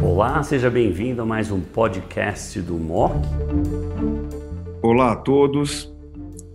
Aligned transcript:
Olá, 0.00 0.40
seja 0.44 0.70
bem-vindo 0.70 1.20
a 1.20 1.26
mais 1.26 1.50
um 1.50 1.60
podcast 1.60 2.60
do 2.60 2.74
MOC. 2.74 3.12
Olá 4.80 5.10
a 5.10 5.16
todos, 5.16 5.92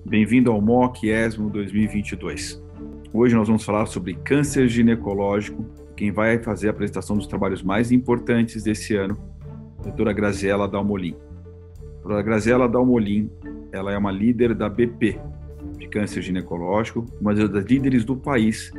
bem-vindo 0.05 0.49
ao 0.49 0.61
MOC 0.61 1.09
ESMO 1.09 1.49
2022. 1.49 2.63
Hoje 3.11 3.35
nós 3.35 3.45
vamos 3.45 3.65
falar 3.65 3.87
sobre 3.87 4.13
câncer 4.13 4.69
ginecológico. 4.69 5.65
Quem 5.97 6.13
vai 6.13 6.41
fazer 6.41 6.69
a 6.69 6.71
apresentação 6.71 7.17
dos 7.17 7.27
trabalhos 7.27 7.61
mais 7.61 7.91
importantes 7.91 8.63
desse 8.63 8.95
ano, 8.95 9.17
a 9.79 9.83
doutora 9.83 10.13
Graziela 10.13 10.65
Dalmolin. 10.65 11.17
A 11.81 11.91
doutora 12.03 12.21
Graziela 12.21 12.69
Dalmolin, 12.69 13.29
ela 13.73 13.91
é 13.91 13.97
uma 13.97 14.13
líder 14.13 14.55
da 14.55 14.69
BP, 14.69 15.19
de 15.77 15.89
câncer 15.89 16.21
ginecológico, 16.21 17.05
uma 17.19 17.35
das 17.35 17.65
líderes 17.65 18.05
do 18.05 18.15
país 18.15 18.71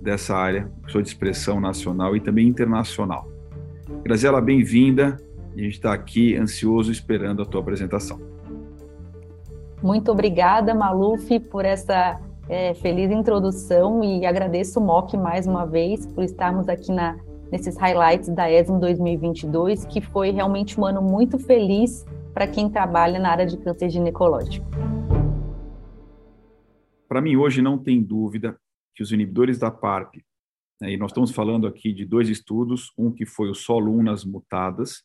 dessa 0.00 0.34
área, 0.34 0.70
pessoa 0.84 1.02
de 1.02 1.08
expressão 1.08 1.60
nacional 1.60 2.16
e 2.16 2.20
também 2.20 2.48
internacional. 2.48 3.28
Graziela, 4.02 4.40
bem-vinda. 4.40 5.16
A 5.54 5.58
gente 5.58 5.74
está 5.74 5.92
aqui 5.92 6.36
ansioso 6.36 6.90
esperando 6.90 7.42
a 7.42 7.44
tua 7.44 7.60
apresentação. 7.60 8.20
Muito 9.82 10.10
obrigada, 10.10 10.74
Maluf, 10.74 11.40
por 11.40 11.64
essa 11.64 12.20
é, 12.48 12.74
feliz 12.74 13.10
introdução 13.10 14.02
e 14.02 14.24
agradeço 14.26 14.78
o 14.78 14.82
MOC 14.82 15.16
mais 15.16 15.46
uma 15.46 15.64
vez 15.64 16.06
por 16.06 16.22
estarmos 16.22 16.68
aqui 16.68 16.92
na, 16.92 17.16
nesses 17.50 17.76
highlights 17.76 18.28
da 18.28 18.50
ESM 18.50 18.78
2022, 18.78 19.84
que 19.86 20.00
foi 20.00 20.30
realmente 20.30 20.78
um 20.80 20.84
ano 20.84 21.02
muito 21.02 21.38
feliz 21.38 22.04
para 22.32 22.46
quem 22.46 22.68
trabalha 22.68 23.18
na 23.18 23.30
área 23.30 23.46
de 23.46 23.56
câncer 23.56 23.90
ginecológico. 23.90 24.66
Para 27.08 27.20
mim, 27.20 27.36
hoje 27.36 27.60
não 27.60 27.76
tem 27.76 28.02
dúvida 28.02 28.56
que 28.94 29.02
os 29.02 29.12
inibidores 29.12 29.58
da 29.58 29.70
PARP, 29.70 30.16
né, 30.80 30.92
e 30.92 30.96
nós 30.96 31.10
estamos 31.10 31.30
falando 31.30 31.66
aqui 31.66 31.92
de 31.92 32.04
dois 32.04 32.28
estudos, 32.28 32.92
um 32.96 33.12
que 33.12 33.26
foi 33.26 33.50
o 33.50 33.54
solo 33.54 33.96
1 33.98 34.02
nas 34.02 34.24
mutadas, 34.24 35.02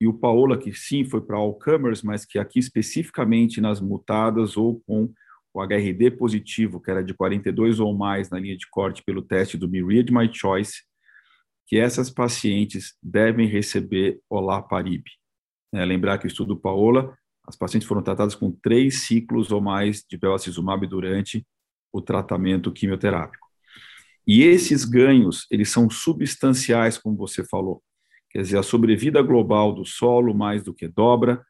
e 0.00 0.06
o 0.06 0.14
Paola, 0.14 0.58
que 0.58 0.72
sim 0.72 1.04
foi 1.04 1.20
para 1.20 1.36
all 1.36 1.56
comers, 1.58 2.02
mas 2.02 2.24
que 2.24 2.38
aqui 2.38 2.58
especificamente 2.58 3.60
nas 3.60 3.80
mutadas 3.80 4.56
ou 4.56 4.80
com 4.80 5.12
o 5.54 5.62
HRD 5.62 6.12
positivo, 6.12 6.80
que 6.80 6.90
era 6.90 7.04
de 7.04 7.14
42 7.14 7.78
ou 7.78 7.96
mais 7.96 8.28
na 8.28 8.38
linha 8.38 8.56
de 8.56 8.66
corte 8.68 9.02
pelo 9.04 9.22
teste 9.22 9.56
do 9.56 9.68
Myriad 9.68 10.10
My 10.10 10.28
Choice, 10.32 10.82
que 11.66 11.76
essas 11.76 12.10
pacientes 12.10 12.96
devem 13.02 13.46
receber 13.46 14.20
olaparib. 14.28 15.04
É, 15.74 15.84
lembrar 15.84 16.18
que 16.18 16.26
o 16.26 16.28
estudo 16.28 16.56
Paola 16.56 17.16
as 17.46 17.56
pacientes 17.56 17.88
foram 17.88 18.02
tratadas 18.02 18.34
com 18.34 18.52
três 18.52 19.02
ciclos 19.02 19.50
ou 19.50 19.60
mais 19.60 20.04
de 20.08 20.16
bevacizumab 20.16 20.86
durante 20.86 21.46
o 21.92 22.00
tratamento 22.00 22.72
quimioterápico. 22.72 23.46
E 24.26 24.42
esses 24.42 24.84
ganhos, 24.84 25.46
eles 25.50 25.70
são 25.70 25.90
substanciais, 25.90 26.96
como 26.96 27.16
você 27.16 27.44
falou. 27.44 27.82
Quer 28.30 28.42
dizer, 28.42 28.58
a 28.58 28.62
sobrevida 28.62 29.20
global 29.20 29.74
do 29.74 29.84
solo 29.84 30.34
mais 30.34 30.62
do 30.62 30.72
que 30.72 30.88
dobra, 30.88 31.44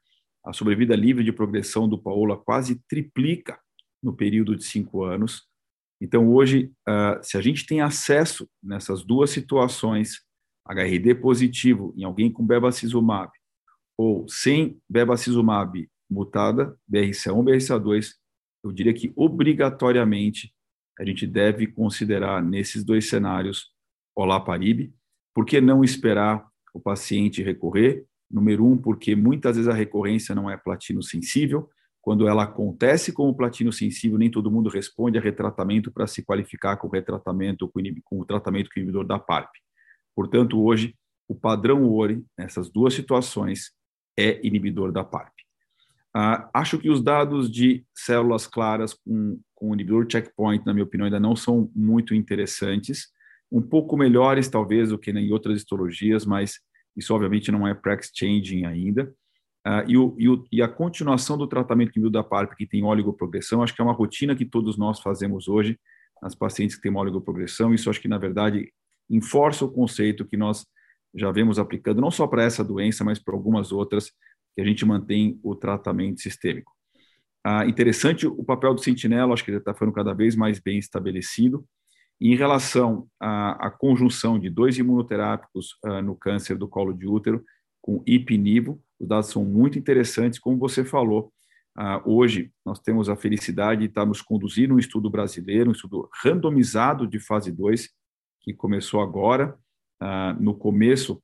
a 0.45 0.53
sobrevida 0.53 0.97
livre 0.97 1.23
de 1.23 1.33
progressão 1.33 1.89
do 1.89 1.99
Paola 1.99 2.37
quase 2.37 2.83
triplica 2.89 3.59
no 4.03 4.13
período 4.13 4.57
de 4.57 4.65
cinco 4.65 5.05
anos. 5.05 5.47
Então, 6.01 6.29
hoje, 6.29 6.73
uh, 6.89 7.23
se 7.23 7.37
a 7.37 7.41
gente 7.41 7.65
tem 7.65 7.81
acesso 7.81 8.49
nessas 8.61 9.05
duas 9.05 9.31
situações, 9.31 10.21
HRD 10.67 11.15
positivo 11.15 11.95
em 11.97 12.03
alguém 12.03 12.31
com 12.31 12.45
bevacizumab 12.45 13.31
ou 13.97 14.27
sem 14.29 14.81
bevacizumab 14.89 15.89
mutada, 16.11 16.77
BRCA1, 16.91 17.45
BRCA2, 17.45 18.13
eu 18.63 18.73
diria 18.73 18.95
que 18.95 19.13
obrigatoriamente 19.17 20.53
a 20.99 21.05
gente 21.05 21.27
deve 21.27 21.67
considerar 21.67 22.43
nesses 22.43 22.85
dois 22.85 23.09
cenários 23.09 23.71
olaparib. 24.15 24.93
Por 25.35 25.45
que 25.45 25.61
não 25.61 25.83
esperar 25.83 26.47
o 26.75 26.81
paciente 26.81 27.43
recorrer? 27.43 28.05
Número 28.31 28.67
um, 28.67 28.77
porque 28.77 29.17
muitas 29.17 29.57
vezes 29.57 29.69
a 29.69 29.75
recorrência 29.75 30.35
não 30.35 30.51
é 30.51 30.57
platino 30.57 31.03
sensível. 31.03 31.69
Quando 32.01 32.27
ela 32.27 32.45
acontece 32.45 33.13
como 33.13 33.35
platino 33.35 33.73
sensível, 33.73 34.19
nem 34.19 34.31
todo 34.31 34.51
mundo 34.51 34.69
responde 34.69 35.19
a 35.19 35.21
retratamento 35.21 35.91
para 35.91 36.07
se 36.07 36.23
qualificar 36.23 36.77
com 36.77 36.89
o 36.89 36.91
retratamento 36.91 37.69
com, 37.69 37.81
com 38.05 38.21
o 38.21 38.25
tratamento 38.25 38.69
com 38.69 38.81
o 38.81 38.83
inibidor 38.83 39.07
da 39.07 39.19
PARP. 39.19 39.51
Portanto, 40.15 40.63
hoje, 40.63 40.97
o 41.29 41.35
padrão 41.35 41.89
ORI, 41.89 42.25
nessas 42.37 42.71
duas 42.71 42.95
situações, 42.95 43.73
é 44.19 44.45
inibidor 44.47 44.93
da 44.93 45.05
PARP. 45.05 45.33
Uh, 46.15 46.45
acho 46.53 46.79
que 46.79 46.91
os 46.91 47.03
dados 47.03 47.51
de 47.51 47.85
células 47.95 48.47
claras 48.47 48.93
com, 48.93 49.41
com 49.55 49.71
o 49.71 49.75
inibidor 49.75 50.07
checkpoint, 50.11 50.65
na 50.67 50.75
minha 50.75 50.85
opinião, 50.85 51.07
ainda 51.07 51.19
não 51.19 51.35
são 51.35 51.71
muito 51.75 52.15
interessantes. 52.15 53.09
Um 53.51 53.63
pouco 53.63 53.97
melhores, 53.97 54.49
talvez, 54.49 54.91
do 54.91 54.99
que 54.99 55.11
em 55.11 55.33
outras 55.33 55.59
histologias, 55.59 56.27
mas 56.27 56.61
isso, 56.97 57.15
obviamente, 57.15 57.51
não 57.51 57.67
é 57.67 57.75
pre-exchanging 57.75 58.67
ainda. 58.67 59.13
Uh, 59.67 59.85
e, 59.87 59.97
o, 59.97 60.15
e, 60.19 60.29
o, 60.29 60.45
e, 60.53 60.63
a 60.63 60.69
continuação 60.69 61.39
do 61.39 61.47
tratamento 61.47 61.93
com 61.93 62.11
da 62.11 62.23
PARP, 62.23 62.55
que 62.57 62.67
tem 62.67 62.83
oligoprogressão, 62.83 63.63
acho 63.63 63.75
que 63.75 63.81
é 63.81 63.85
uma 63.85 63.93
rotina 63.93 64.35
que 64.35 64.45
todos 64.45 64.77
nós 64.77 65.01
fazemos 65.01 65.49
hoje 65.49 65.79
nas 66.21 66.35
pacientes 66.35 66.77
que 66.77 66.83
têm 66.83 66.91
uma 66.91 67.01
oligoprogressão. 67.01 67.73
Isso, 67.73 67.89
acho 67.89 68.01
que, 68.01 68.09
na 68.09 68.19
verdade, 68.19 68.73
enforça 69.09 69.65
o 69.65 69.71
conceito 69.71 70.25
que 70.25 70.37
nós 70.37 70.67
já 71.15 71.31
vemos 71.31 71.59
aplicando 71.59 72.01
não 72.01 72.11
só 72.11 72.27
para 72.27 72.43
essa 72.43 72.65
doença, 72.65 73.05
mas 73.05 73.19
para 73.19 73.35
algumas 73.35 73.71
outras, 73.71 74.11
que 74.55 74.61
a 74.61 74.65
gente 74.65 74.85
mantém 74.85 75.39
o 75.43 75.55
tratamento 75.55 76.21
sistêmico. 76.21 76.73
Ah, 77.45 77.67
interessante 77.67 78.27
o 78.27 78.45
papel 78.45 78.75
do 78.75 78.83
sentinela, 78.83 79.33
acho 79.33 79.45
que 79.45 79.51
ele 79.51 79.59
está 79.59 79.75
ficando 79.75 79.93
cada 79.93 80.15
vez 80.15 80.37
mais 80.37 80.61
bem 80.61 80.79
estabelecido. 80.79 81.67
E 82.21 82.33
em 82.33 82.37
relação 82.37 83.09
à, 83.19 83.67
à 83.67 83.71
conjunção 83.71 84.39
de 84.39 84.49
dois 84.49 84.79
imunoterápicos 84.79 85.77
ah, 85.85 86.01
no 86.01 86.15
câncer 86.15 86.57
do 86.57 86.69
colo 86.69 86.93
de 86.93 87.07
útero 87.07 87.45
com 87.81 88.03
ipinivo, 88.07 88.81
os 89.01 89.09
dados 89.09 89.31
são 89.31 89.45
muito 89.45 89.77
interessantes, 89.77 90.39
como 90.39 90.57
você 90.57 90.85
falou. 90.85 91.33
Ah, 91.77 92.01
hoje 92.05 92.53
nós 92.65 92.79
temos 92.79 93.09
a 93.09 93.17
felicidade 93.17 93.81
de 93.81 93.87
estarmos 93.89 94.23
conduzindo 94.23 94.75
um 94.75 94.79
estudo 94.79 95.11
brasileiro, 95.11 95.71
um 95.71 95.73
estudo 95.73 96.09
randomizado 96.23 97.09
de 97.09 97.19
fase 97.19 97.51
2, 97.51 97.89
que 98.41 98.55
começou 98.55 99.01
agora, 99.01 99.59
ah, 99.99 100.37
no 100.39 100.55
começo 100.55 101.21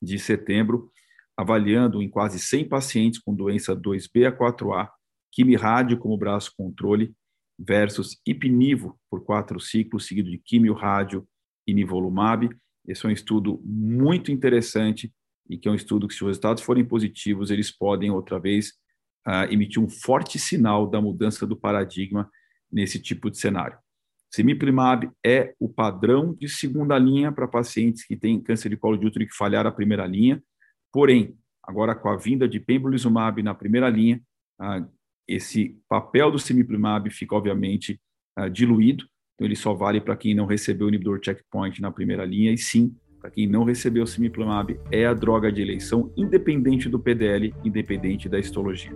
de 0.00 0.18
setembro, 0.18 0.90
avaliando 1.38 2.02
em 2.02 2.08
quase 2.08 2.40
100 2.40 2.68
pacientes 2.68 3.20
com 3.20 3.32
doença 3.32 3.76
2B 3.76 4.26
a 4.26 4.32
4A, 4.36 4.90
quimio-rádio 5.30 5.96
como 5.96 6.18
braço 6.18 6.52
controle, 6.56 7.14
versus 7.56 8.20
ipinivo 8.26 8.98
por 9.08 9.24
quatro 9.24 9.60
ciclos, 9.60 10.06
seguido 10.06 10.30
de 10.30 10.38
quimio-rádio 10.38 11.26
e 11.64 11.72
nivolumab. 11.72 12.50
Esse 12.86 13.06
é 13.06 13.08
um 13.08 13.12
estudo 13.12 13.60
muito 13.64 14.32
interessante 14.32 15.12
e 15.48 15.56
que 15.56 15.68
é 15.68 15.70
um 15.70 15.76
estudo 15.76 16.08
que, 16.08 16.14
se 16.14 16.22
os 16.22 16.28
resultados 16.28 16.62
forem 16.62 16.84
positivos, 16.84 17.50
eles 17.50 17.70
podem, 17.70 18.10
outra 18.10 18.40
vez, 18.40 18.70
uh, 19.26 19.50
emitir 19.50 19.80
um 19.80 19.88
forte 19.88 20.38
sinal 20.38 20.88
da 20.88 21.00
mudança 21.00 21.46
do 21.46 21.56
paradigma 21.56 22.28
nesse 22.70 23.00
tipo 23.00 23.30
de 23.30 23.38
cenário. 23.38 23.78
Semiplimab 24.30 25.08
é 25.24 25.54
o 25.58 25.68
padrão 25.68 26.34
de 26.34 26.48
segunda 26.48 26.98
linha 26.98 27.32
para 27.32 27.48
pacientes 27.48 28.04
que 28.04 28.16
têm 28.16 28.40
câncer 28.40 28.68
de 28.68 28.76
colo 28.76 28.98
de 28.98 29.06
útero 29.06 29.24
e 29.24 29.28
que 29.28 29.36
falharam 29.36 29.70
a 29.70 29.72
primeira 29.72 30.06
linha. 30.06 30.42
Porém, 30.92 31.34
agora 31.62 31.94
com 31.94 32.08
a 32.08 32.16
vinda 32.16 32.48
de 32.48 32.58
pembrolizumab 32.58 33.42
na 33.42 33.54
primeira 33.54 33.88
linha, 33.88 34.20
ah, 34.60 34.84
esse 35.26 35.78
papel 35.88 36.30
do 36.30 36.38
semiplimab 36.38 37.10
fica 37.10 37.34
obviamente 37.34 38.00
ah, 38.36 38.48
diluído. 38.48 39.04
Então 39.34 39.46
ele 39.46 39.54
só 39.54 39.74
vale 39.74 40.00
para 40.00 40.16
quem 40.16 40.34
não 40.34 40.46
recebeu 40.46 40.86
o 40.86 40.90
inibidor 40.90 41.20
checkpoint 41.22 41.80
na 41.80 41.92
primeira 41.92 42.24
linha 42.24 42.50
e 42.50 42.58
sim, 42.58 42.94
para 43.20 43.30
quem 43.30 43.46
não 43.46 43.64
recebeu 43.64 44.04
o 44.04 44.06
semiplimab, 44.06 44.78
é 44.90 45.06
a 45.06 45.14
droga 45.14 45.52
de 45.52 45.60
eleição 45.60 46.12
independente 46.16 46.88
do 46.88 46.98
PDL, 46.98 47.54
independente 47.64 48.28
da 48.28 48.38
histologia. 48.38 48.92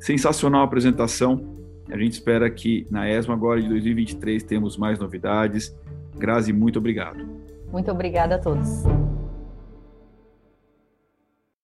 Sensacional 0.00 0.62
a 0.62 0.64
apresentação. 0.64 1.56
A 1.90 1.96
gente 1.96 2.14
espera 2.14 2.50
que 2.50 2.86
na 2.90 3.08
ESMA 3.08 3.34
agora 3.34 3.60
de 3.60 3.68
2023 3.68 4.42
temos 4.42 4.76
mais 4.76 4.98
novidades. 4.98 5.74
Grazi, 6.18 6.52
muito 6.52 6.78
obrigado. 6.78 7.24
Muito 7.70 7.90
obrigada 7.90 8.34
a 8.34 8.38
todos. 8.38 8.84